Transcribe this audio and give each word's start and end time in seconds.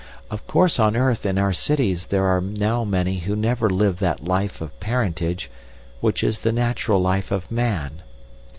Of 0.31 0.47
course 0.47 0.79
on 0.79 0.95
earth 0.97 1.27
in 1.27 1.37
our 1.37 1.53
cities 1.53 2.07
there 2.07 2.23
are 2.25 2.41
now 2.41 2.83
many 2.83 3.19
who 3.19 3.35
never 3.35 3.69
live 3.69 3.99
that 3.99 4.23
life 4.25 4.59
of 4.59 4.79
parentage 4.79 5.51
which 5.99 6.23
is 6.23 6.39
the 6.39 6.51
natural 6.51 6.99
life 6.99 7.29
of 7.31 7.51
man. 7.51 8.01